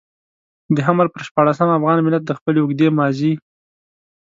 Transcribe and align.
د 0.75 0.77
حمل 0.87 1.07
پر 1.13 1.21
شپاړلسمه 1.27 1.73
افغان 1.79 1.97
ملت 2.05 2.23
د 2.25 2.31
خپلې 2.37 2.59
اوږدې 2.61 2.87
ماضي. 2.97 3.33